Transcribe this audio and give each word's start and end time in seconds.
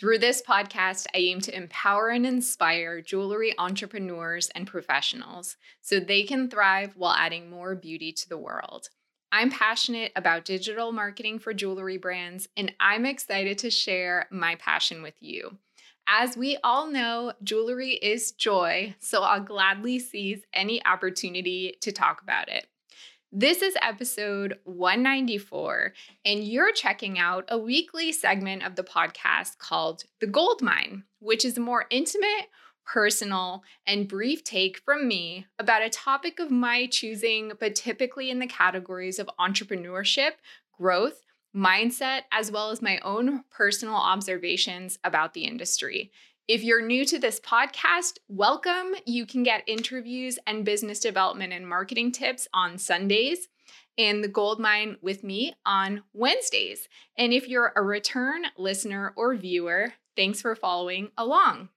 Through 0.00 0.20
this 0.20 0.40
podcast, 0.40 1.08
I 1.14 1.18
aim 1.18 1.42
to 1.42 1.54
empower 1.54 2.08
and 2.08 2.24
inspire 2.24 3.02
jewelry 3.02 3.52
entrepreneurs 3.58 4.48
and 4.54 4.66
professionals 4.66 5.58
so 5.82 6.00
they 6.00 6.22
can 6.22 6.48
thrive 6.48 6.94
while 6.96 7.12
adding 7.12 7.50
more 7.50 7.74
beauty 7.74 8.10
to 8.10 8.26
the 8.26 8.38
world. 8.38 8.88
I'm 9.30 9.50
passionate 9.50 10.12
about 10.16 10.46
digital 10.46 10.90
marketing 10.90 11.38
for 11.38 11.52
jewelry 11.52 11.98
brands, 11.98 12.48
and 12.56 12.72
I'm 12.80 13.04
excited 13.04 13.58
to 13.58 13.70
share 13.70 14.26
my 14.30 14.54
passion 14.54 15.02
with 15.02 15.16
you. 15.20 15.58
As 16.06 16.34
we 16.34 16.56
all 16.64 16.86
know, 16.86 17.34
jewelry 17.42 17.90
is 17.90 18.32
joy, 18.32 18.94
so 19.00 19.22
I'll 19.22 19.42
gladly 19.42 19.98
seize 19.98 20.40
any 20.54 20.82
opportunity 20.86 21.76
to 21.82 21.92
talk 21.92 22.22
about 22.22 22.48
it. 22.48 22.66
This 23.32 23.62
is 23.62 23.76
episode 23.80 24.58
194, 24.64 25.92
and 26.24 26.42
you're 26.42 26.72
checking 26.72 27.16
out 27.16 27.44
a 27.48 27.56
weekly 27.56 28.10
segment 28.10 28.64
of 28.64 28.74
the 28.74 28.82
podcast 28.82 29.58
called 29.58 30.02
The 30.18 30.26
Gold 30.26 30.62
Mine, 30.62 31.04
which 31.20 31.44
is 31.44 31.56
a 31.56 31.60
more 31.60 31.86
intimate, 31.90 32.48
personal, 32.84 33.62
and 33.86 34.08
brief 34.08 34.42
take 34.42 34.78
from 34.78 35.06
me 35.06 35.46
about 35.60 35.84
a 35.84 35.90
topic 35.90 36.40
of 36.40 36.50
my 36.50 36.88
choosing, 36.88 37.52
but 37.60 37.76
typically 37.76 38.32
in 38.32 38.40
the 38.40 38.48
categories 38.48 39.20
of 39.20 39.30
entrepreneurship, 39.38 40.32
growth, 40.76 41.24
mindset, 41.54 42.22
as 42.32 42.50
well 42.50 42.70
as 42.70 42.82
my 42.82 42.98
own 42.98 43.44
personal 43.48 43.94
observations 43.94 44.98
about 45.04 45.34
the 45.34 45.44
industry. 45.44 46.10
If 46.52 46.64
you're 46.64 46.84
new 46.84 47.04
to 47.04 47.16
this 47.16 47.38
podcast, 47.38 48.18
welcome. 48.26 48.96
You 49.06 49.24
can 49.24 49.44
get 49.44 49.62
interviews 49.68 50.36
and 50.48 50.64
business 50.64 50.98
development 50.98 51.52
and 51.52 51.64
marketing 51.64 52.10
tips 52.10 52.48
on 52.52 52.76
Sundays 52.76 53.46
and 53.96 54.24
the 54.24 54.26
gold 54.26 54.58
mine 54.58 54.96
with 55.00 55.22
me 55.22 55.54
on 55.64 56.02
Wednesdays. 56.12 56.88
And 57.16 57.32
if 57.32 57.46
you're 57.46 57.72
a 57.76 57.82
return 57.82 58.46
listener 58.58 59.14
or 59.16 59.36
viewer, 59.36 59.92
thanks 60.16 60.40
for 60.40 60.56
following 60.56 61.12
along. 61.16 61.68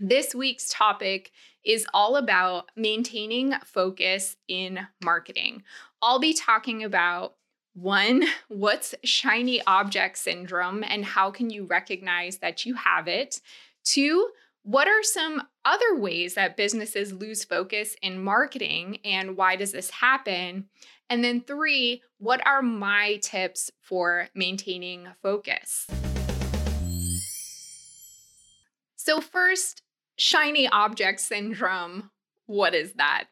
This 0.00 0.34
week's 0.34 0.68
topic 0.68 1.30
is 1.64 1.86
all 1.94 2.16
about 2.16 2.72
maintaining 2.74 3.54
focus 3.64 4.36
in 4.48 4.80
marketing. 5.00 5.62
I'll 6.02 6.18
be 6.18 6.34
talking 6.34 6.82
about 6.82 7.36
one, 7.74 8.24
what's 8.48 8.96
shiny 9.04 9.62
object 9.64 10.18
syndrome 10.18 10.82
and 10.82 11.04
how 11.04 11.30
can 11.30 11.50
you 11.50 11.66
recognize 11.66 12.38
that 12.38 12.66
you 12.66 12.74
have 12.74 13.06
it? 13.06 13.40
Two, 13.84 14.28
what 14.62 14.86
are 14.86 15.02
some 15.02 15.42
other 15.64 15.96
ways 15.96 16.34
that 16.34 16.56
businesses 16.56 17.12
lose 17.12 17.44
focus 17.44 17.96
in 18.00 18.22
marketing 18.22 18.98
and 19.04 19.36
why 19.36 19.56
does 19.56 19.72
this 19.72 19.90
happen? 19.90 20.66
And 21.10 21.24
then 21.24 21.40
three, 21.40 22.02
what 22.18 22.46
are 22.46 22.62
my 22.62 23.18
tips 23.22 23.70
for 23.80 24.28
maintaining 24.34 25.08
focus? 25.20 25.86
So, 28.94 29.20
first, 29.20 29.82
shiny 30.16 30.68
object 30.68 31.20
syndrome. 31.20 32.10
What 32.46 32.74
is 32.74 32.92
that? 32.94 33.24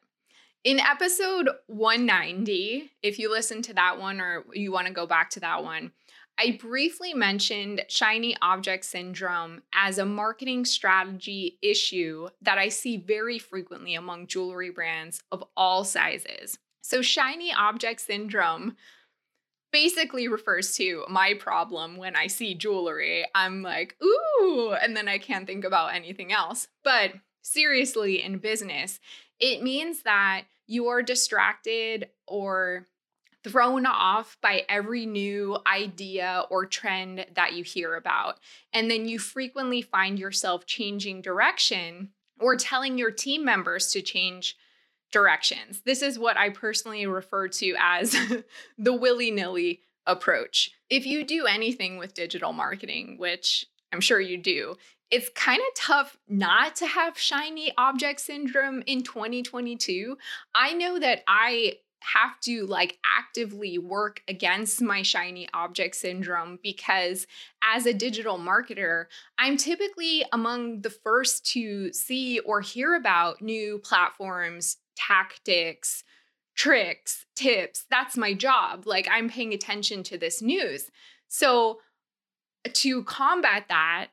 In 0.64 0.80
episode 0.80 1.48
190, 1.68 2.90
if 3.02 3.18
you 3.18 3.30
listen 3.30 3.62
to 3.62 3.74
that 3.74 3.98
one 4.00 4.20
or 4.20 4.44
you 4.52 4.72
want 4.72 4.88
to 4.88 4.92
go 4.92 5.06
back 5.06 5.30
to 5.30 5.40
that 5.40 5.62
one, 5.62 5.92
I 6.40 6.52
briefly 6.52 7.12
mentioned 7.12 7.84
shiny 7.88 8.34
object 8.40 8.86
syndrome 8.86 9.60
as 9.74 9.98
a 9.98 10.06
marketing 10.06 10.64
strategy 10.64 11.58
issue 11.60 12.28
that 12.40 12.56
I 12.56 12.70
see 12.70 12.96
very 12.96 13.38
frequently 13.38 13.94
among 13.94 14.26
jewelry 14.26 14.70
brands 14.70 15.22
of 15.30 15.44
all 15.54 15.84
sizes. 15.84 16.58
So, 16.80 17.02
shiny 17.02 17.52
object 17.52 18.00
syndrome 18.00 18.76
basically 19.70 20.28
refers 20.28 20.74
to 20.76 21.04
my 21.10 21.34
problem 21.34 21.98
when 21.98 22.16
I 22.16 22.26
see 22.28 22.54
jewelry. 22.54 23.26
I'm 23.34 23.62
like, 23.62 23.96
ooh, 24.02 24.74
and 24.80 24.96
then 24.96 25.08
I 25.08 25.18
can't 25.18 25.46
think 25.46 25.64
about 25.64 25.94
anything 25.94 26.32
else. 26.32 26.68
But 26.82 27.12
seriously, 27.42 28.22
in 28.22 28.38
business, 28.38 28.98
it 29.38 29.62
means 29.62 30.04
that 30.04 30.44
you 30.66 30.88
are 30.88 31.02
distracted 31.02 32.08
or 32.26 32.86
thrown 33.44 33.86
off 33.86 34.36
by 34.42 34.64
every 34.68 35.06
new 35.06 35.56
idea 35.66 36.44
or 36.50 36.66
trend 36.66 37.26
that 37.34 37.54
you 37.54 37.64
hear 37.64 37.94
about. 37.94 38.38
And 38.72 38.90
then 38.90 39.08
you 39.08 39.18
frequently 39.18 39.82
find 39.82 40.18
yourself 40.18 40.66
changing 40.66 41.22
direction 41.22 42.10
or 42.38 42.56
telling 42.56 42.98
your 42.98 43.10
team 43.10 43.44
members 43.44 43.92
to 43.92 44.02
change 44.02 44.56
directions. 45.10 45.82
This 45.82 46.02
is 46.02 46.18
what 46.18 46.36
I 46.36 46.50
personally 46.50 47.06
refer 47.06 47.48
to 47.48 47.74
as 47.78 48.16
the 48.78 48.92
willy 48.92 49.30
nilly 49.30 49.80
approach. 50.06 50.72
If 50.88 51.06
you 51.06 51.24
do 51.24 51.46
anything 51.46 51.98
with 51.98 52.14
digital 52.14 52.52
marketing, 52.52 53.16
which 53.18 53.66
I'm 53.92 54.00
sure 54.00 54.20
you 54.20 54.38
do, 54.38 54.76
it's 55.10 55.28
kind 55.34 55.60
of 55.60 55.74
tough 55.74 56.16
not 56.28 56.76
to 56.76 56.86
have 56.86 57.18
shiny 57.18 57.72
object 57.76 58.20
syndrome 58.20 58.82
in 58.86 59.02
2022. 59.02 60.16
I 60.54 60.72
know 60.72 60.98
that 61.00 61.24
I 61.26 61.78
have 62.00 62.38
to 62.40 62.66
like 62.66 62.98
actively 63.04 63.78
work 63.78 64.22
against 64.26 64.80
my 64.80 65.02
shiny 65.02 65.48
object 65.54 65.96
syndrome 65.96 66.58
because 66.62 67.26
as 67.62 67.86
a 67.86 67.94
digital 67.94 68.38
marketer, 68.38 69.06
I'm 69.38 69.56
typically 69.56 70.24
among 70.32 70.80
the 70.80 70.90
first 70.90 71.46
to 71.52 71.92
see 71.92 72.40
or 72.40 72.60
hear 72.60 72.94
about 72.94 73.42
new 73.42 73.78
platforms, 73.78 74.78
tactics, 74.96 76.04
tricks, 76.56 77.26
tips. 77.36 77.84
That's 77.90 78.16
my 78.16 78.34
job. 78.34 78.86
Like 78.86 79.08
I'm 79.10 79.28
paying 79.28 79.52
attention 79.52 80.02
to 80.04 80.18
this 80.18 80.42
news. 80.42 80.90
So 81.28 81.80
to 82.72 83.04
combat 83.04 83.66
that, 83.68 84.08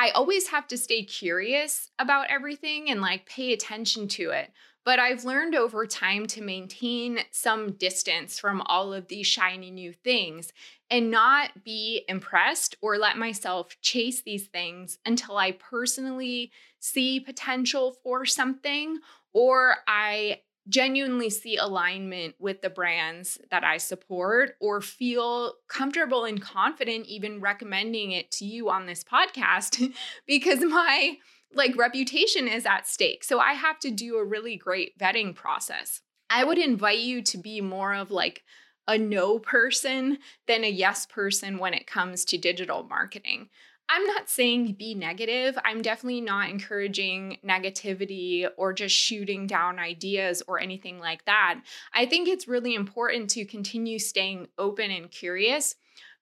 I 0.00 0.10
always 0.10 0.46
have 0.48 0.68
to 0.68 0.78
stay 0.78 1.02
curious 1.02 1.90
about 1.98 2.30
everything 2.30 2.88
and 2.88 3.00
like 3.00 3.26
pay 3.26 3.52
attention 3.52 4.06
to 4.08 4.30
it. 4.30 4.52
But 4.84 5.00
I've 5.00 5.24
learned 5.24 5.56
over 5.56 5.86
time 5.86 6.26
to 6.28 6.40
maintain 6.40 7.18
some 7.32 7.72
distance 7.72 8.38
from 8.38 8.62
all 8.62 8.94
of 8.94 9.08
these 9.08 9.26
shiny 9.26 9.72
new 9.72 9.92
things 9.92 10.52
and 10.88 11.10
not 11.10 11.64
be 11.64 12.04
impressed 12.08 12.76
or 12.80 12.96
let 12.96 13.18
myself 13.18 13.76
chase 13.82 14.22
these 14.22 14.46
things 14.46 14.98
until 15.04 15.36
I 15.36 15.50
personally 15.50 16.52
see 16.78 17.18
potential 17.18 17.96
for 18.04 18.24
something 18.24 19.00
or 19.34 19.78
I 19.88 20.42
genuinely 20.68 21.30
see 21.30 21.56
alignment 21.56 22.34
with 22.38 22.60
the 22.60 22.70
brands 22.70 23.38
that 23.50 23.64
I 23.64 23.78
support 23.78 24.56
or 24.60 24.80
feel 24.80 25.54
comfortable 25.68 26.24
and 26.24 26.40
confident 26.40 27.06
even 27.06 27.40
recommending 27.40 28.12
it 28.12 28.30
to 28.32 28.44
you 28.44 28.68
on 28.68 28.86
this 28.86 29.02
podcast 29.02 29.94
because 30.26 30.60
my 30.60 31.16
like 31.54 31.76
reputation 31.76 32.46
is 32.46 32.66
at 32.66 32.86
stake. 32.86 33.24
So 33.24 33.40
I 33.40 33.54
have 33.54 33.78
to 33.80 33.90
do 33.90 34.16
a 34.16 34.24
really 34.24 34.56
great 34.56 34.98
vetting 34.98 35.34
process. 35.34 36.02
I 36.28 36.44
would 36.44 36.58
invite 36.58 36.98
you 36.98 37.22
to 37.22 37.38
be 37.38 37.60
more 37.60 37.94
of 37.94 38.10
like 38.10 38.42
a 38.86 38.98
no 38.98 39.38
person 39.38 40.18
than 40.46 40.64
a 40.64 40.70
yes 40.70 41.06
person 41.06 41.58
when 41.58 41.74
it 41.74 41.86
comes 41.86 42.24
to 42.26 42.38
digital 42.38 42.82
marketing. 42.84 43.48
I'm 43.90 44.04
not 44.04 44.28
saying 44.28 44.72
be 44.72 44.94
negative. 44.94 45.58
I'm 45.64 45.80
definitely 45.80 46.20
not 46.20 46.50
encouraging 46.50 47.38
negativity 47.46 48.46
or 48.56 48.72
just 48.72 48.94
shooting 48.94 49.46
down 49.46 49.78
ideas 49.78 50.42
or 50.46 50.60
anything 50.60 50.98
like 50.98 51.24
that. 51.24 51.60
I 51.94 52.04
think 52.04 52.28
it's 52.28 52.46
really 52.46 52.74
important 52.74 53.30
to 53.30 53.46
continue 53.46 53.98
staying 53.98 54.48
open 54.58 54.90
and 54.90 55.10
curious, 55.10 55.74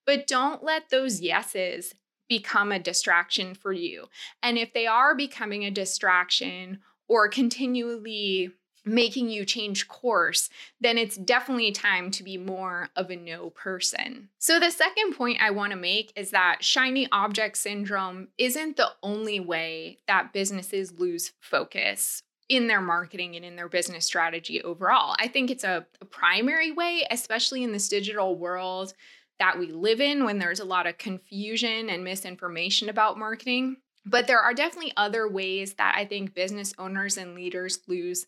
but 0.05 0.29
don't 0.29 0.63
let 0.63 0.91
those 0.91 1.21
yeses 1.21 1.95
become 2.29 2.71
a 2.71 2.79
distraction 2.79 3.55
for 3.55 3.73
you. 3.73 4.07
And 4.43 4.59
if 4.59 4.73
they 4.73 4.87
are 4.87 5.15
becoming 5.15 5.65
a 5.65 5.71
distraction 5.71 6.81
or 7.09 7.29
continually 7.29 8.53
making 8.87 9.29
you 9.29 9.45
change 9.45 9.89
course, 9.89 10.49
then 10.81 10.97
it's 10.97 11.17
definitely 11.17 11.73
time 11.73 12.11
to 12.13 12.23
be 12.23 12.39
more 12.39 12.89
of 12.97 13.11
a 13.11 13.17
no 13.17 13.51
person. 13.51 14.29
So, 14.39 14.61
the 14.61 14.71
second 14.71 15.15
point 15.15 15.43
I 15.43 15.51
want 15.51 15.73
to 15.73 15.79
make 15.79 16.13
is 16.17 16.31
that 16.31 16.63
shiny 16.63 17.09
object 17.11 17.59
syndrome 17.59 18.29
isn't 18.39 18.77
the 18.77 18.93
only 19.03 19.41
way 19.41 19.99
that 20.07 20.33
businesses 20.33 20.99
lose 20.99 21.33
focus 21.41 22.23
in 22.49 22.69
their 22.69 22.81
marketing 22.81 23.35
and 23.35 23.45
in 23.45 23.57
their 23.57 23.69
business 23.69 24.05
strategy 24.05 24.63
overall. 24.63 25.17
I 25.19 25.27
think 25.27 25.51
it's 25.51 25.65
a, 25.65 25.85
a 26.01 26.05
primary 26.05 26.71
way, 26.71 27.05
especially 27.11 27.65
in 27.65 27.73
this 27.73 27.89
digital 27.89 28.37
world 28.37 28.95
that 29.39 29.59
we 29.59 29.67
live 29.67 30.01
in 30.01 30.25
when 30.25 30.39
there's 30.39 30.61
a 30.61 30.65
lot 30.65 30.87
of 30.87 30.97
confusion 30.97 31.91
and 31.91 32.05
misinformation 32.05 32.89
about 32.89 33.19
marketing. 33.19 33.79
But 34.05 34.29
there 34.29 34.41
are 34.41 34.55
definitely 34.55 34.93
other 34.97 35.29
ways 35.29 35.75
that 35.75 35.95
I 35.99 36.05
think 36.05 36.35
business 36.35 36.73
owners 36.79 37.17
and 37.17 37.35
leaders 37.35 37.81
lose 37.89 38.27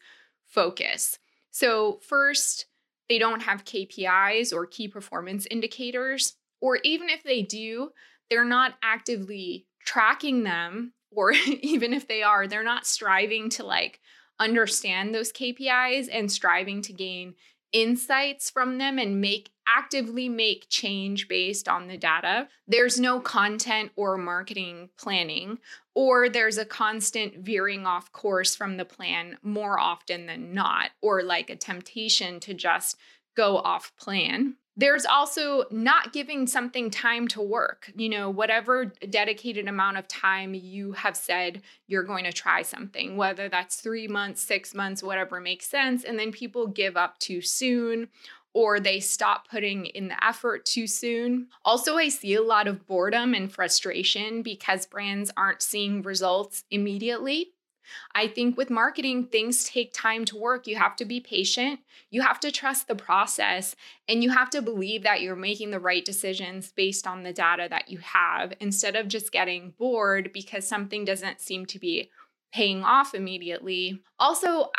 focus. 0.49 1.19
So, 1.51 2.01
first, 2.03 2.67
they 3.09 3.19
don't 3.19 3.43
have 3.43 3.65
KPIs 3.65 4.53
or 4.53 4.67
key 4.67 4.89
performance 4.89 5.47
indicators, 5.51 6.35
or 6.61 6.79
even 6.85 7.09
if 7.09 7.23
they 7.23 7.43
do, 7.43 7.91
they're 8.29 8.45
not 8.45 8.75
actively 8.83 9.67
tracking 9.85 10.45
them, 10.45 10.93
or 11.11 11.33
even 11.63 11.93
if 11.93 12.07
they 12.07 12.23
are, 12.23 12.47
they're 12.47 12.63
not 12.63 12.87
striving 12.87 13.49
to 13.51 13.65
like 13.65 14.01
understand 14.39 15.15
those 15.15 15.33
KPIs 15.33 16.09
and 16.13 16.31
striving 16.31 16.83
to 16.83 16.93
gain 16.93 17.35
insights 17.73 18.51
from 18.51 18.79
them 18.79 18.99
and 18.99 19.21
make 19.21 19.51
actively 19.67 20.29
make 20.29 20.67
change 20.71 21.29
based 21.29 21.69
on 21.69 21.89
the 21.89 21.97
data. 21.99 22.49
There's 22.67 22.99
no 22.99 23.21
content 23.21 23.93
or 23.97 24.17
marketing 24.17 24.89
planning, 24.99 25.59
or 25.95 26.29
there's 26.29 26.57
a 26.59 26.65
constant 26.65 27.39
veering 27.39 27.87
off 27.87 28.11
course 28.13 28.57
from 28.57 28.79
the 28.79 28.87
plan 28.87 29.37
more 29.43 29.79
often 29.79 30.27
than 30.27 30.55
not, 30.55 30.91
or 31.03 31.23
like 31.23 31.51
a 31.51 31.57
temptation 31.57 32.41
to 32.41 32.55
just 32.55 32.97
go 33.37 33.59
off 33.59 33.93
plan. 33.99 34.57
There's 34.79 35.05
also 35.05 35.65
not 35.73 36.13
giving 36.13 36.47
something 36.47 36.89
time 36.89 37.27
to 37.29 37.43
work. 37.43 37.91
You 37.97 38.09
know, 38.09 38.31
whatever 38.31 38.93
dedicated 39.11 39.67
amount 39.67 39.97
of 39.97 40.07
time 40.07 40.55
you 40.55 40.93
have 40.93 41.17
said 41.17 41.63
you're 41.89 42.05
going 42.05 42.25
to 42.25 42.33
try 42.33 42.63
something, 42.63 43.17
whether 43.17 43.49
that's 43.49 43.81
three 43.81 44.07
months, 44.07 44.41
six 44.41 44.75
months, 44.75 45.03
whatever 45.03 45.41
makes 45.41 45.67
sense. 45.67 46.05
And 46.05 46.17
then 46.17 46.31
people 46.31 46.69
give 46.69 46.97
up 46.97 47.19
too 47.19 47.43
soon 47.43 48.09
or 48.55 48.79
they 48.79 49.01
stop 49.01 49.49
putting 49.49 49.87
in 49.87 50.09
the 50.09 50.25
effort 50.25 50.65
too 50.65 50.87
soon. 50.87 51.49
Also, 51.65 51.97
I 51.97 52.09
see 52.09 52.35
a 52.35 52.43
lot 52.43 52.69
of 52.69 52.87
boredom 52.87 53.35
and 53.35 53.53
frustration 53.53 54.43
because 54.43 54.87
brands 54.87 55.31
aren't 55.37 55.61
seeing 55.61 56.03
results 56.03 56.65
immediately. 56.71 57.53
I 58.15 58.29
think 58.29 58.57
with 58.57 58.71
marketing, 58.71 59.27
things 59.27 59.65
take 59.65 59.93
time 59.93 60.25
to 60.27 60.37
work. 60.37 60.67
You 60.67 60.77
have 60.77 60.97
to 60.97 61.05
be 61.05 61.21
patient, 61.21 61.81
you 62.11 62.23
have 62.23 62.41
to 62.41 62.51
trust 62.51 62.89
the 62.89 62.95
process, 62.95 63.77
and 64.09 64.23
you 64.23 64.31
have 64.31 64.51
to 64.51 64.63
believe 64.63 65.03
that 65.03 65.21
you're 65.21 65.37
making 65.37 65.71
the 65.71 65.81
right 65.81 66.05
decisions 66.05 66.73
based 66.73 67.07
on 67.07 67.23
the 67.23 67.33
data 67.33 67.67
that 67.71 67.89
you 67.89 67.99
have 67.99 68.53
instead 68.61 68.97
of 68.97 69.09
just 69.09 69.33
getting 69.33 69.75
bored 69.79 70.31
because 70.33 70.67
something 70.67 71.05
doesn't 71.05 71.41
seem 71.41 71.67
to 71.67 71.79
be 71.79 72.11
paying 72.53 72.83
off 72.83 73.15
immediately. 73.15 74.01
Also, 74.19 74.71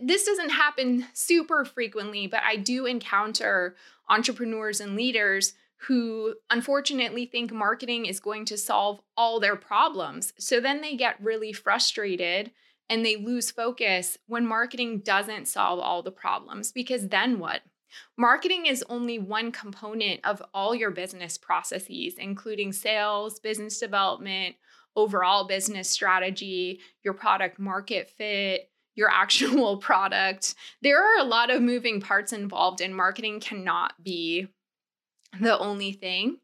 this 0.00 0.24
doesn't 0.24 0.50
happen 0.50 1.06
super 1.12 1.64
frequently, 1.64 2.26
but 2.26 2.40
I 2.44 2.56
do 2.56 2.86
encounter 2.86 3.76
entrepreneurs 4.08 4.80
and 4.80 4.96
leaders 4.96 5.54
who 5.86 6.34
unfortunately 6.50 7.26
think 7.26 7.52
marketing 7.52 8.06
is 8.06 8.20
going 8.20 8.44
to 8.46 8.56
solve 8.56 9.00
all 9.16 9.40
their 9.40 9.56
problems. 9.56 10.32
So 10.38 10.60
then 10.60 10.80
they 10.80 10.96
get 10.96 11.20
really 11.20 11.52
frustrated 11.52 12.52
and 12.88 13.04
they 13.04 13.16
lose 13.16 13.50
focus 13.50 14.18
when 14.26 14.46
marketing 14.46 15.00
doesn't 15.00 15.48
solve 15.48 15.80
all 15.80 16.02
the 16.02 16.12
problems 16.12 16.70
because 16.72 17.08
then 17.08 17.38
what? 17.38 17.62
Marketing 18.16 18.66
is 18.66 18.84
only 18.88 19.18
one 19.18 19.52
component 19.52 20.20
of 20.24 20.42
all 20.54 20.74
your 20.74 20.90
business 20.90 21.36
processes, 21.36 22.14
including 22.16 22.72
sales, 22.72 23.40
business 23.40 23.78
development, 23.78 24.56
overall 24.96 25.46
business 25.46 25.90
strategy, 25.90 26.80
your 27.02 27.14
product 27.14 27.58
market 27.58 28.08
fit, 28.08 28.70
your 28.94 29.08
actual 29.12 29.78
product. 29.78 30.54
There 30.80 31.02
are 31.02 31.20
a 31.20 31.28
lot 31.28 31.50
of 31.50 31.60
moving 31.60 32.00
parts 32.00 32.32
involved, 32.32 32.80
and 32.80 32.94
marketing 32.96 33.40
cannot 33.40 34.02
be 34.02 34.48
the 35.40 35.58
only 35.58 35.92
thing. 35.92 36.38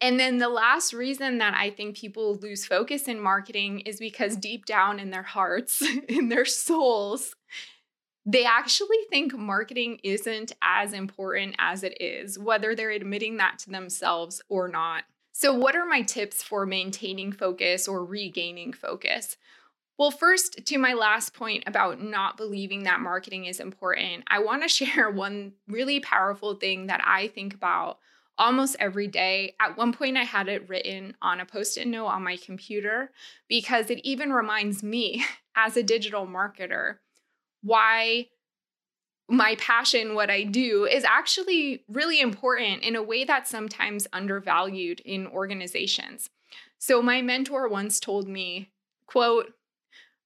And 0.00 0.18
then 0.18 0.38
the 0.38 0.48
last 0.48 0.92
reason 0.92 1.38
that 1.38 1.54
I 1.54 1.70
think 1.70 1.96
people 1.96 2.36
lose 2.36 2.64
focus 2.64 3.08
in 3.08 3.20
marketing 3.20 3.80
is 3.80 3.98
because 3.98 4.36
deep 4.36 4.64
down 4.64 5.00
in 5.00 5.10
their 5.10 5.24
hearts, 5.24 5.82
in 6.08 6.28
their 6.28 6.44
souls, 6.44 7.34
they 8.24 8.44
actually 8.44 8.98
think 9.10 9.36
marketing 9.36 9.98
isn't 10.04 10.52
as 10.62 10.92
important 10.92 11.56
as 11.58 11.82
it 11.82 12.00
is, 12.00 12.38
whether 12.38 12.74
they're 12.74 12.90
admitting 12.90 13.38
that 13.38 13.58
to 13.60 13.70
themselves 13.70 14.42
or 14.48 14.68
not. 14.68 15.04
So, 15.32 15.54
what 15.54 15.74
are 15.74 15.86
my 15.86 16.02
tips 16.02 16.42
for 16.42 16.66
maintaining 16.66 17.32
focus 17.32 17.88
or 17.88 18.04
regaining 18.04 18.72
focus? 18.72 19.36
Well, 19.98 20.10
first, 20.12 20.64
to 20.66 20.78
my 20.78 20.92
last 20.92 21.34
point 21.34 21.64
about 21.66 22.00
not 22.00 22.36
believing 22.36 22.84
that 22.84 23.00
marketing 23.00 23.46
is 23.46 23.58
important, 23.58 24.24
I 24.28 24.40
want 24.40 24.62
to 24.62 24.68
share 24.84 25.10
one 25.10 25.54
really 25.66 26.00
powerful 26.00 26.54
thing 26.54 26.86
that 26.86 27.00
I 27.04 27.28
think 27.28 27.54
about 27.54 27.98
almost 28.38 28.76
every 28.78 29.08
day. 29.08 29.54
At 29.60 29.76
one 29.76 29.92
point, 29.92 30.16
I 30.16 30.24
had 30.24 30.48
it 30.48 30.68
written 30.68 31.16
on 31.20 31.40
a 31.40 31.46
post 31.46 31.76
it 31.76 31.86
note 31.86 32.06
on 32.06 32.22
my 32.22 32.36
computer 32.36 33.10
because 33.48 33.90
it 33.90 34.00
even 34.04 34.32
reminds 34.32 34.82
me, 34.82 35.24
as 35.56 35.76
a 35.76 35.82
digital 35.82 36.26
marketer, 36.26 36.98
why 37.62 38.28
my 39.28 39.56
passion, 39.56 40.14
what 40.14 40.30
I 40.30 40.44
do, 40.44 40.86
is 40.86 41.04
actually 41.04 41.84
really 41.88 42.20
important 42.20 42.82
in 42.82 42.96
a 42.96 43.02
way 43.02 43.24
that's 43.24 43.50
sometimes 43.50 44.06
undervalued 44.12 45.00
in 45.00 45.26
organizations. 45.26 46.30
So, 46.78 47.02
my 47.02 47.20
mentor 47.20 47.68
once 47.68 48.00
told 48.00 48.28
me, 48.28 48.70
quote, 49.06 49.52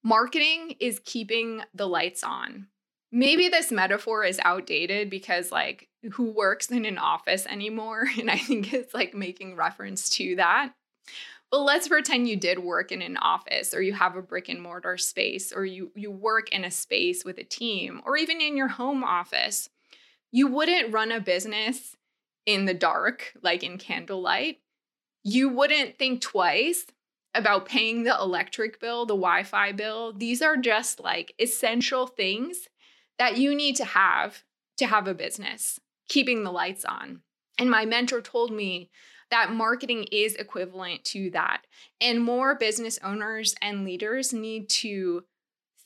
marketing 0.03 0.75
is 0.79 1.01
keeping 1.03 1.63
the 1.73 1.87
lights 1.87 2.23
on. 2.23 2.67
Maybe 3.11 3.49
this 3.49 3.71
metaphor 3.71 4.23
is 4.23 4.39
outdated 4.43 5.09
because, 5.09 5.51
like, 5.51 5.89
who 6.11 6.31
works 6.31 6.69
in 6.69 6.85
an 6.85 6.97
office 6.97 7.45
anymore. 7.45 8.05
And 8.19 8.29
I 8.29 8.37
think 8.37 8.73
it's 8.73 8.93
like 8.93 9.13
making 9.13 9.55
reference 9.55 10.09
to 10.11 10.35
that. 10.37 10.73
But 11.51 11.61
let's 11.61 11.87
pretend 11.87 12.27
you 12.27 12.35
did 12.35 12.59
work 12.59 12.91
in 12.91 13.01
an 13.01 13.17
office 13.17 13.73
or 13.73 13.81
you 13.81 13.93
have 13.93 14.15
a 14.15 14.21
brick 14.21 14.49
and 14.49 14.61
mortar 14.61 14.97
space 14.97 15.51
or 15.51 15.65
you, 15.65 15.91
you 15.93 16.09
work 16.09 16.49
in 16.49 16.63
a 16.63 16.71
space 16.71 17.23
with 17.23 17.37
a 17.37 17.43
team 17.43 18.01
or 18.05 18.17
even 18.17 18.41
in 18.41 18.57
your 18.57 18.69
home 18.69 19.03
office. 19.03 19.69
You 20.31 20.47
wouldn't 20.47 20.91
run 20.91 21.11
a 21.11 21.19
business 21.19 21.95
in 22.45 22.65
the 22.65 22.73
dark, 22.73 23.33
like 23.41 23.61
in 23.61 23.77
candlelight. 23.77 24.61
You 25.23 25.49
wouldn't 25.49 25.97
think 25.97 26.21
twice 26.21 26.87
about 27.35 27.67
paying 27.67 28.03
the 28.03 28.17
electric 28.19 28.79
bill, 28.79 29.05
the 29.05 29.13
Wi 29.13 29.43
Fi 29.43 29.71
bill. 29.73 30.13
These 30.13 30.41
are 30.41 30.57
just 30.57 30.99
like 30.99 31.33
essential 31.39 32.07
things 32.07 32.67
that 33.19 33.37
you 33.37 33.55
need 33.55 33.75
to 33.75 33.85
have 33.85 34.43
to 34.77 34.87
have 34.87 35.07
a 35.07 35.13
business 35.13 35.79
keeping 36.07 36.43
the 36.43 36.51
lights 36.51 36.85
on. 36.85 37.21
And 37.59 37.69
my 37.69 37.85
mentor 37.85 38.21
told 38.21 38.51
me 38.51 38.89
that 39.29 39.51
marketing 39.51 40.05
is 40.11 40.35
equivalent 40.35 41.03
to 41.05 41.29
that. 41.31 41.65
And 41.99 42.23
more 42.23 42.55
business 42.55 42.99
owners 43.03 43.55
and 43.61 43.83
leaders 43.83 44.33
need 44.33 44.69
to 44.69 45.23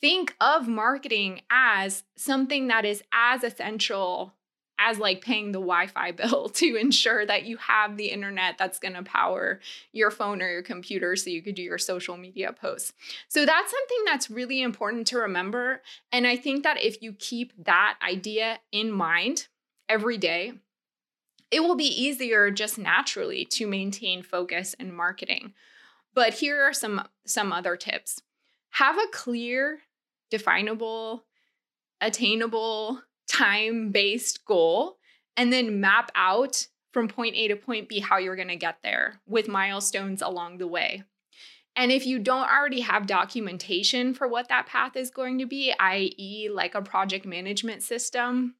think 0.00 0.36
of 0.40 0.68
marketing 0.68 1.42
as 1.50 2.04
something 2.16 2.68
that 2.68 2.84
is 2.84 3.02
as 3.12 3.42
essential 3.42 4.34
as 4.78 4.98
like 4.98 5.20
paying 5.20 5.52
the 5.52 5.58
Wi-Fi 5.58 6.12
bill 6.12 6.48
to 6.50 6.76
ensure 6.76 7.26
that 7.26 7.44
you 7.44 7.56
have 7.56 7.96
the 7.96 8.06
internet 8.06 8.56
that's 8.58 8.78
going 8.78 8.94
to 8.94 9.02
power 9.02 9.60
your 9.92 10.10
phone 10.10 10.40
or 10.40 10.48
your 10.50 10.62
computer 10.62 11.16
so 11.16 11.30
you 11.30 11.42
could 11.42 11.54
do 11.54 11.62
your 11.62 11.78
social 11.78 12.16
media 12.16 12.52
posts. 12.52 12.92
So 13.28 13.44
that's 13.44 13.70
something 13.70 14.04
that's 14.04 14.30
really 14.30 14.62
important 14.62 15.06
to 15.08 15.18
remember 15.18 15.82
and 16.12 16.26
I 16.26 16.36
think 16.36 16.62
that 16.62 16.82
if 16.82 17.02
you 17.02 17.12
keep 17.12 17.52
that 17.64 17.98
idea 18.02 18.60
in 18.72 18.92
mind, 18.92 19.48
every 19.88 20.18
day, 20.18 20.52
it 21.50 21.60
will 21.60 21.76
be 21.76 21.84
easier 21.84 22.50
just 22.50 22.78
naturally 22.78 23.44
to 23.46 23.66
maintain 23.66 24.22
focus 24.22 24.74
in 24.74 24.94
marketing. 24.94 25.54
But 26.14 26.34
here 26.34 26.62
are 26.62 26.72
some 26.72 27.02
some 27.26 27.52
other 27.52 27.76
tips. 27.76 28.20
Have 28.70 28.96
a 28.96 29.06
clear, 29.12 29.80
definable, 30.30 31.24
attainable, 32.00 33.02
time-based 33.28 34.44
goal 34.44 34.98
and 35.36 35.52
then 35.52 35.80
map 35.80 36.10
out 36.14 36.66
from 36.92 37.08
point 37.08 37.36
A 37.36 37.48
to 37.48 37.56
point 37.56 37.88
B 37.88 38.00
how 38.00 38.18
you're 38.18 38.36
going 38.36 38.48
to 38.48 38.56
get 38.56 38.78
there 38.82 39.20
with 39.26 39.48
milestones 39.48 40.22
along 40.22 40.58
the 40.58 40.66
way. 40.66 41.04
And 41.76 41.92
if 41.92 42.06
you 42.06 42.18
don't 42.18 42.50
already 42.50 42.80
have 42.80 43.06
documentation 43.06 44.12
for 44.12 44.26
what 44.26 44.48
that 44.48 44.66
path 44.66 44.96
is 44.96 45.10
going 45.10 45.38
to 45.38 45.46
be, 45.46 45.72
i.e., 45.78 46.48
like 46.52 46.74
a 46.74 46.82
project 46.82 47.24
management 47.24 47.84
system, 47.84 48.56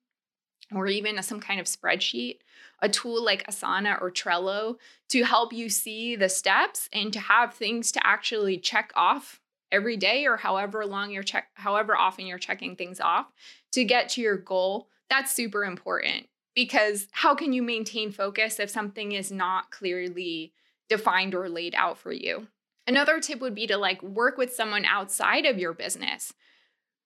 or 0.75 0.87
even 0.87 1.18
a, 1.18 1.22
some 1.22 1.40
kind 1.40 1.60
of 1.60 1.66
spreadsheet, 1.66 2.38
a 2.80 2.88
tool 2.88 3.25
like 3.25 3.46
Asana 3.46 4.00
or 4.00 4.10
Trello 4.10 4.76
to 5.08 5.25
help 5.25 5.52
you 5.52 5.68
see 5.68 6.16
the 6.16 6.28
steps 6.28 6.88
and 6.92 7.12
to 7.12 7.20
have 7.20 7.54
things 7.54 7.90
to 7.92 8.06
actually 8.06 8.58
check 8.58 8.92
off 8.94 9.40
every 9.70 9.96
day 9.96 10.26
or 10.26 10.37
however 10.37 10.87
long 10.87 11.10
you're 11.10 11.22
check 11.22 11.48
however 11.54 11.94
often 11.96 12.26
you're 12.26 12.38
checking 12.38 12.75
things 12.75 13.00
off 13.00 13.26
to 13.72 13.84
get 13.84 14.08
to 14.10 14.20
your 14.20 14.37
goal. 14.37 14.88
That's 15.10 15.32
super 15.32 15.64
important 15.64 16.26
because 16.54 17.08
how 17.12 17.34
can 17.34 17.52
you 17.52 17.62
maintain 17.62 18.10
focus 18.10 18.60
if 18.60 18.70
something 18.70 19.12
is 19.12 19.30
not 19.30 19.70
clearly 19.70 20.52
defined 20.88 21.34
or 21.34 21.48
laid 21.48 21.75
out 21.75 21.98
for 21.98 22.12
you? 22.12 22.48
Another 22.87 23.20
tip 23.20 23.40
would 23.40 23.54
be 23.54 23.66
to 23.66 23.76
like 23.76 24.02
work 24.02 24.38
with 24.38 24.54
someone 24.54 24.84
outside 24.84 25.44
of 25.44 25.58
your 25.58 25.75
business. 25.75 26.32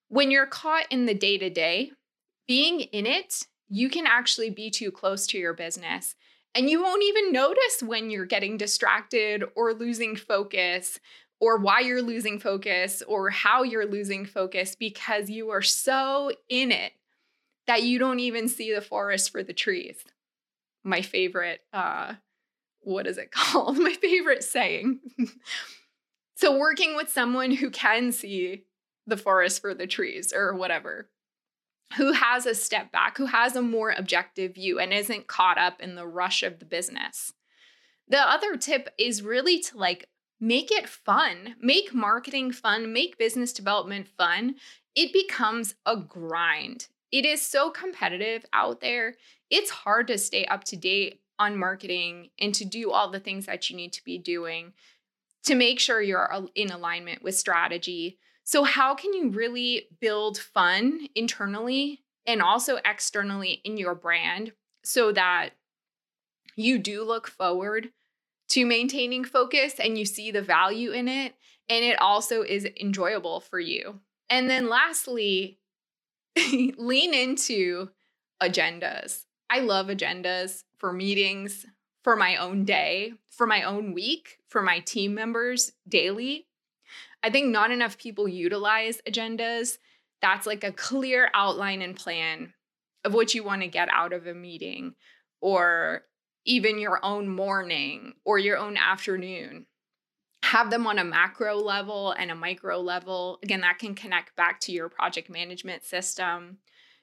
When 0.09 0.31
you're 0.31 0.47
caught 0.47 0.87
in 0.91 1.07
the 1.07 1.15
day 1.15 1.39
to 1.39 1.51
day, 1.51 1.93
being 2.47 2.81
in 2.81 3.07
it 3.07 3.47
you 3.73 3.89
can 3.89 4.07
actually 4.07 4.51
be 4.51 4.71
too 4.71 4.91
close 4.91 5.27
to 5.27 5.39
your 5.39 5.55
business 5.55 6.15
and 6.55 6.69
you 6.69 6.83
won't 6.83 7.03
even 7.03 7.33
notice 7.33 7.83
when 7.83 8.11
you're 8.11 8.27
getting 8.27 8.59
distracted 8.59 9.43
or 9.57 9.73
losing 9.73 10.15
focus 10.15 11.01
or 11.41 11.57
why 11.57 11.81
you're 11.81 12.03
losing 12.03 12.39
focus 12.39 13.03
or 13.09 13.31
how 13.31 13.63
you're 13.63 13.87
losing 13.87 14.27
focus 14.27 14.77
because 14.77 15.31
you 15.31 15.51
are 15.51 15.63
so 15.63 16.31
in 16.51 16.71
it 16.71 16.93
that 17.67 17.83
you 17.83 17.99
don't 17.99 18.21
even 18.21 18.49
see 18.49 18.75
the 18.75 18.83
forest 18.83 19.31
for 19.31 19.43
the 19.43 19.55
trees. 19.55 20.05
My 20.85 21.01
favorite, 21.01 21.61
uh, 21.73 22.15
what 22.81 23.07
is 23.07 23.17
it 23.17 23.31
called? 23.33 23.79
My 23.79 23.95
favorite 23.95 24.45
saying. 24.45 25.01
so, 26.37 26.59
working 26.59 26.95
with 26.97 27.09
someone 27.09 27.53
who 27.53 27.71
can 27.71 28.13
see 28.13 28.65
the 29.07 29.17
forest 29.17 29.63
for 29.63 29.75
the 29.75 29.87
trees 29.87 30.33
or 30.35 30.55
whatever, 30.55 31.09
who 31.97 32.13
has 32.13 32.47
a 32.47 32.55
step 32.55 32.91
back, 32.91 33.19
who 33.19 33.27
has 33.27 33.55
a 33.55 33.63
more 33.63 33.95
objective 33.97 34.55
view 34.55 34.79
and 34.79 34.93
isn't 34.93 35.27
caught 35.27 35.59
up 35.59 35.81
in 35.81 35.95
the 35.95 36.07
rush 36.07 36.43
of 36.43 36.59
the 36.59 36.65
business. 36.65 37.33
The 38.09 38.19
other 38.19 38.57
tip 38.57 38.89
is 38.99 39.23
really 39.23 39.61
to 39.61 39.77
like 39.77 40.09
make 40.41 40.71
it 40.73 40.89
fun, 40.89 41.55
make 41.61 41.95
marketing 41.95 42.53
fun, 42.53 42.93
make 42.93 43.19
business 43.19 43.53
development 43.53 44.09
fun. 44.09 44.57
It 44.95 45.13
becomes 45.13 45.75
a 45.87 45.97
grind. 45.97 46.89
It 47.11 47.25
is 47.25 47.47
so 47.47 47.71
competitive 47.71 48.45
out 48.53 48.81
there. 48.81 49.15
It's 49.51 49.71
hard 49.71 50.09
to 50.09 50.19
stay 50.19 50.47
up 50.47 50.65
to 50.65 50.77
date 50.77 51.21
on 51.39 51.57
marketing 51.57 52.31
and 52.41 52.55
to 52.55 52.65
do 52.65 52.91
all 52.91 53.11
the 53.11 53.21
things 53.21 53.47
that 53.47 53.69
you 53.69 53.77
need 53.77 53.93
to 53.93 54.05
be 54.05 54.19
doing 54.19 54.73
to 55.45 55.55
make 55.55 55.81
sure 55.81 56.01
you're 56.01 56.31
in 56.55 56.71
alignment 56.71 57.23
with 57.23 57.37
strategy 57.37 58.19
so, 58.45 58.65
how 58.65 58.95
can 58.95 59.13
you 59.13 59.31
really 59.31 59.89
build 60.01 60.39
fun 60.39 61.09
internally 61.15 62.03
and 62.27 62.43
also 62.43 62.79
externally 62.85 63.61
in 63.65 63.77
your 63.77 63.95
brand 63.95 64.53
so 64.85 65.13
that 65.13 65.51
you 66.57 66.79
do 66.79 67.05
look 67.05 67.29
forward 67.29 67.91
to 68.49 68.67
maintaining 68.67 69.25
focus 69.25 69.75
and 69.79 69.97
you 69.97 70.05
see 70.05 70.31
the 70.31 70.43
value 70.43 70.91
in 70.91 71.09
it 71.09 71.35
and 71.69 71.85
it 71.85 72.01
also 72.01 72.43
is 72.43 72.67
enjoyable 72.81 73.41
for 73.41 73.61
you? 73.61 74.01
And 74.29 74.51
then, 74.51 74.69
lastly, 74.69 75.59
lean 76.77 77.15
into 77.15 77.91
agendas. 78.43 79.25
I 79.49 79.61
love 79.61 79.87
agendas 79.87 80.65
for 80.79 80.93
meetings, 80.93 81.67
for 82.03 82.17
my 82.17 82.37
own 82.37 82.65
day, 82.65 83.13
for 83.31 83.47
my 83.47 83.63
own 83.63 83.93
week, 83.93 84.39
for 84.49 84.63
my 84.63 84.81
team 84.81 85.15
members 85.15 85.73
daily. 85.89 86.47
I 87.23 87.31
think 87.31 87.49
not 87.49 87.71
enough 87.71 87.99
people 87.99 88.29
utilize 88.29 89.01
agendas. 89.09 89.79
That's 90.21 90.47
like 90.47 90.65
a 90.65 90.73
clear 90.73 91.31
outline 91.35 91.83
and 91.83 91.97
plan 91.97 92.55
of 93.05 93.15
what 93.15 93.35
you 93.35 93.43
want 93.43 93.63
to 93.63 93.69
get 93.69 93.89
out 93.93 94.13
of 94.13 94.27
a 94.27 94.35
meeting 94.35 94.95
or 95.41 96.03
even 96.45 96.79
your 96.79 97.05
own 97.05 97.29
morning 97.29 98.15
or 98.25 98.39
your 98.39 98.57
own 98.57 98.77
afternoon. 98.77 99.67
Have 100.45 100.71
them 100.71 100.87
on 100.87 100.99
a 100.99 101.05
macro 101.05 101.57
level 101.57 102.13
and 102.13 102.31
a 102.31 102.35
micro 102.35 102.79
level. 102.79 103.39
Again, 103.43 103.61
that 103.61 103.79
can 103.79 103.95
connect 103.95 104.37
back 104.37 104.61
to 104.61 104.73
your 104.73 104.89
project 104.89 105.31
management 105.31 105.85
system 105.85 106.59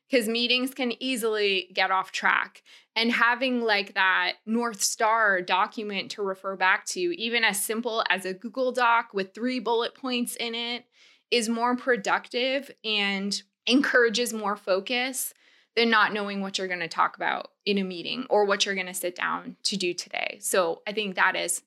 because 0.10 0.28
meetings 0.28 0.74
can 0.74 0.94
easily 1.02 1.70
get 1.74 1.92
off 1.92 2.12
track. 2.12 2.64
And 2.96 3.12
having 3.12 3.62
like 3.62 3.94
that 3.94 4.34
North 4.46 4.82
Star 4.82 5.42
document 5.42 6.12
to 6.12 6.22
refer 6.22 6.56
back 6.56 6.86
to, 6.88 7.00
even 7.00 7.44
as 7.44 7.62
simple 7.64 8.04
as 8.10 8.26
a 8.26 8.34
Google 8.34 8.72
Doc 8.72 9.14
with 9.14 9.34
three 9.34 9.60
bullet 9.60 9.96
points 9.96 10.36
in 10.36 10.56
it, 10.56 10.86
is 11.32 11.48
more 11.48 11.76
productive 11.76 12.72
and 12.84 13.42
encourages 13.68 14.34
more 14.34 14.56
focus 14.56 15.34
than 15.76 15.90
not 15.90 16.12
knowing 16.12 16.42
what 16.42 16.58
you're 16.58 16.68
going 16.68 16.80
to 16.80 16.88
talk 16.88 17.16
about 17.16 17.52
in 17.66 17.78
a 17.78 17.84
meeting 17.84 18.26
or 18.30 18.46
what 18.46 18.66
you're 18.66 18.76
going 18.76 18.88
to 18.88 18.94
sit 18.94 19.16
down 19.16 19.56
to 19.64 19.78
do 19.78 19.94
today. 19.94 20.38
So 20.42 20.82
I 20.88 20.92
think 20.92 21.16
that 21.16 21.36
is 21.36 21.62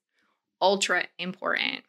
ultra 0.61 1.05
important. 1.19 1.85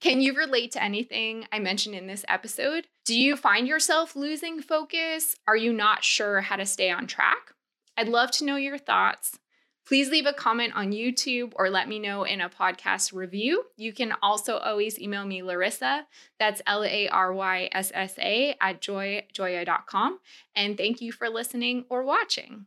Can 0.00 0.20
you 0.20 0.34
relate 0.34 0.72
to 0.72 0.82
anything 0.82 1.46
I 1.50 1.58
mentioned 1.58 1.94
in 1.94 2.06
this 2.06 2.24
episode? 2.28 2.86
Do 3.06 3.18
you 3.18 3.36
find 3.36 3.66
yourself 3.66 4.14
losing 4.14 4.60
focus? 4.60 5.36
Are 5.48 5.56
you 5.56 5.72
not 5.72 6.04
sure 6.04 6.42
how 6.42 6.56
to 6.56 6.66
stay 6.66 6.90
on 6.90 7.06
track? 7.06 7.54
I'd 7.96 8.08
love 8.08 8.30
to 8.32 8.44
know 8.44 8.56
your 8.56 8.78
thoughts. 8.78 9.38
Please 9.86 10.10
leave 10.10 10.26
a 10.26 10.32
comment 10.32 10.74
on 10.74 10.90
YouTube 10.90 11.52
or 11.54 11.70
let 11.70 11.88
me 11.88 11.98
know 11.98 12.24
in 12.24 12.40
a 12.40 12.50
podcast 12.50 13.12
review. 13.14 13.64
You 13.76 13.92
can 13.92 14.12
also 14.20 14.58
always 14.58 14.98
email 14.98 15.24
me 15.24 15.40
Laryssa, 15.40 16.02
that's 16.40 16.60
L 16.66 16.84
A 16.84 17.08
R 17.08 17.32
Y 17.32 17.68
S 17.70 17.92
S 17.94 18.18
A, 18.18 18.56
at 18.60 18.82
joyjoya.com. 18.82 20.18
And 20.56 20.76
thank 20.76 21.00
you 21.00 21.12
for 21.12 21.28
listening 21.28 21.84
or 21.88 22.02
watching. 22.02 22.66